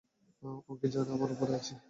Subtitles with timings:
[0.43, 1.73] ও কি জানে আমরা উপরে আছি?